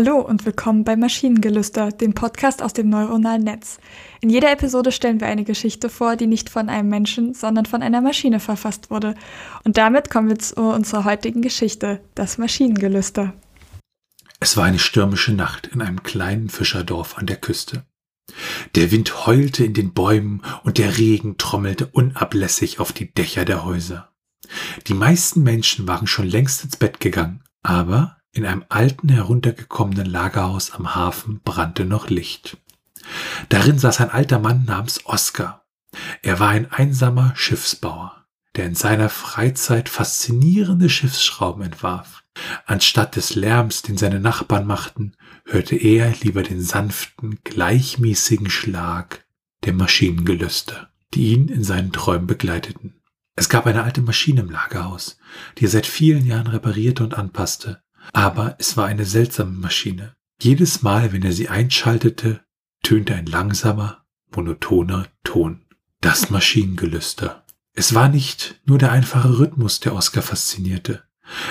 [0.00, 3.80] Hallo und willkommen bei Maschinengelüster, dem Podcast aus dem neuronalen Netz.
[4.20, 7.82] In jeder Episode stellen wir eine Geschichte vor, die nicht von einem Menschen, sondern von
[7.82, 9.16] einer Maschine verfasst wurde.
[9.64, 13.34] Und damit kommen wir zu unserer heutigen Geschichte, das Maschinengelüster.
[14.38, 17.84] Es war eine stürmische Nacht in einem kleinen Fischerdorf an der Küste.
[18.76, 23.64] Der Wind heulte in den Bäumen und der Regen trommelte unablässig auf die Dächer der
[23.64, 24.12] Häuser.
[24.86, 30.72] Die meisten Menschen waren schon längst ins Bett gegangen, aber in einem alten, heruntergekommenen Lagerhaus
[30.72, 32.58] am Hafen brannte noch Licht.
[33.48, 35.64] Darin saß ein alter Mann namens Oskar.
[36.22, 42.24] Er war ein einsamer Schiffsbauer, der in seiner Freizeit faszinierende Schiffsschrauben entwarf.
[42.66, 49.24] Anstatt des Lärms, den seine Nachbarn machten, hörte er lieber den sanften, gleichmäßigen Schlag
[49.64, 53.00] der Maschinengelüste, die ihn in seinen Träumen begleiteten.
[53.34, 55.18] Es gab eine alte Maschine im Lagerhaus,
[55.56, 57.82] die er seit vielen Jahren reparierte und anpasste.
[58.12, 60.16] Aber es war eine seltsame Maschine.
[60.40, 62.40] Jedes Mal, wenn er sie einschaltete,
[62.82, 65.64] tönte ein langsamer, monotoner Ton.
[66.00, 67.44] Das Maschinengelüster.
[67.72, 71.04] Es war nicht nur der einfache Rhythmus, der Oscar faszinierte.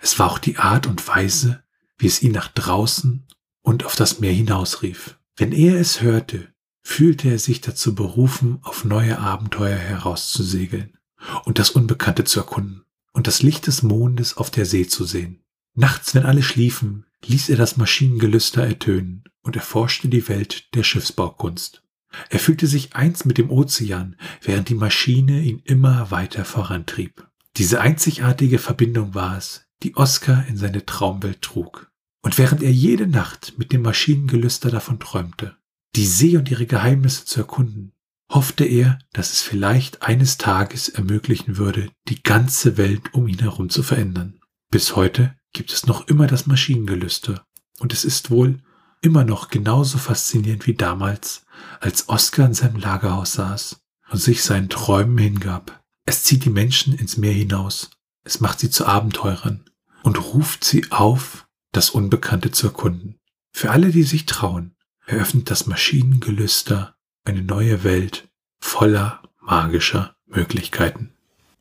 [0.00, 1.62] Es war auch die Art und Weise,
[1.98, 3.26] wie es ihn nach draußen
[3.62, 5.18] und auf das Meer hinausrief.
[5.36, 10.98] Wenn er es hörte, fühlte er sich dazu berufen, auf neue Abenteuer herauszusegeln
[11.44, 15.42] und das Unbekannte zu erkunden und das Licht des Mondes auf der See zu sehen.
[15.74, 21.82] Nachts, wenn alle schliefen, ließ er das Maschinengelüster ertönen und erforschte die Welt der Schiffsbaukunst.
[22.28, 27.26] Er fühlte sich eins mit dem Ozean, während die Maschine ihn immer weiter vorantrieb.
[27.56, 31.90] Diese einzigartige Verbindung war es, die Oskar in seine Traumwelt trug.
[32.22, 35.56] Und während er jede Nacht mit dem Maschinengelüster davon träumte,
[35.96, 37.92] die See und ihre Geheimnisse zu erkunden,
[38.30, 43.70] hoffte er, dass es vielleicht eines Tages ermöglichen würde, die ganze Welt um ihn herum
[43.70, 44.40] zu verändern.
[44.70, 47.42] Bis heute gibt es noch immer das Maschinengelüste.
[47.80, 48.62] Und es ist wohl
[49.02, 51.44] immer noch genauso faszinierend wie damals,
[51.80, 53.78] als Oskar in seinem Lagerhaus saß
[54.10, 55.84] und sich seinen Träumen hingab.
[56.06, 57.90] Es zieht die Menschen ins Meer hinaus,
[58.24, 59.66] es macht sie zu Abenteurern
[60.02, 63.18] und ruft sie auf, das Unbekannte zu erkunden.
[63.52, 66.94] Für alle, die sich trauen, eröffnet das Maschinengelüster
[67.24, 71.12] eine neue Welt voller magischer Möglichkeiten.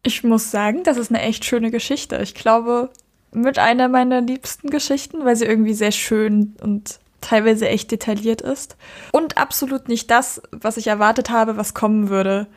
[0.04, 2.18] Ich muss sagen, das ist eine echt schöne Geschichte.
[2.24, 2.92] Ich glaube,
[3.34, 8.78] mit einer meiner liebsten Geschichten, weil sie irgendwie sehr schön und teilweise echt detailliert ist.
[9.12, 12.48] Und absolut nicht das, was ich erwartet habe, was kommen würde.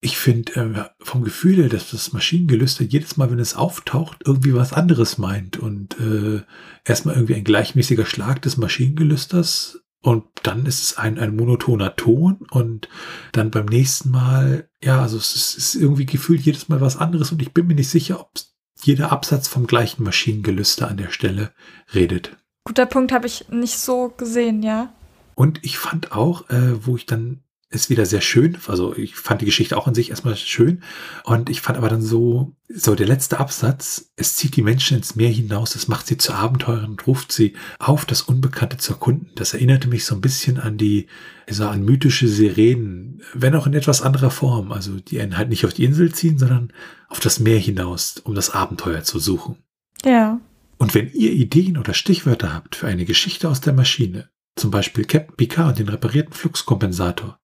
[0.00, 0.52] Ich finde
[1.00, 5.16] äh, vom Gefühl her, dass das Maschinengelüste jedes Mal, wenn es auftaucht, irgendwie was anderes
[5.16, 5.58] meint.
[5.58, 6.42] Und äh,
[6.84, 12.44] erstmal irgendwie ein gleichmäßiger Schlag des Maschinengelüsters und dann ist es ein, ein monotoner Ton
[12.50, 12.88] und
[13.30, 17.30] dann beim nächsten Mal, ja, also es ist, ist irgendwie gefühlt jedes Mal was anderes
[17.30, 18.51] und ich bin mir nicht sicher, ob es
[18.84, 21.52] jeder Absatz vom gleichen Maschinengelüster an der Stelle
[21.94, 22.36] redet.
[22.64, 24.92] Guter Punkt habe ich nicht so gesehen, ja.
[25.34, 27.42] Und ich fand auch, äh, wo ich dann
[27.72, 28.58] ist wieder sehr schön.
[28.66, 30.82] Also ich fand die Geschichte auch an sich erstmal schön.
[31.24, 35.16] Und ich fand aber dann so, so der letzte Absatz, es zieht die Menschen ins
[35.16, 39.30] Meer hinaus, es macht sie zu Abenteurern und ruft sie auf, das Unbekannte zu erkunden.
[39.36, 41.06] Das erinnerte mich so ein bisschen an die,
[41.48, 44.70] also an mythische Sirenen, wenn auch in etwas anderer Form.
[44.70, 46.72] Also die einen halt nicht auf die Insel ziehen, sondern
[47.08, 49.56] auf das Meer hinaus, um das Abenteuer zu suchen.
[50.04, 50.40] Ja.
[50.76, 55.04] Und wenn ihr Ideen oder Stichwörter habt für eine Geschichte aus der Maschine, zum Beispiel
[55.04, 57.38] Captain Picard und den reparierten Fluxkompensator,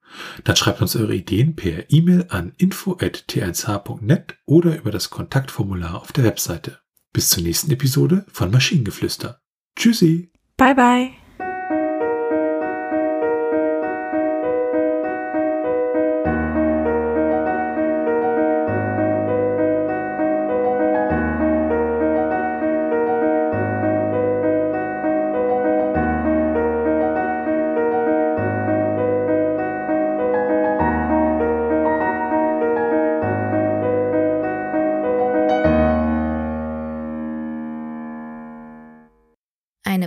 [0.44, 6.24] dann schreibt uns eure Ideen per E-Mail an info.t1h.net oder über das Kontaktformular auf der
[6.24, 6.78] Webseite.
[7.12, 9.40] Bis zur nächsten Episode von Maschinengeflüster.
[9.76, 10.32] Tschüssi.
[10.56, 11.17] Bye bye.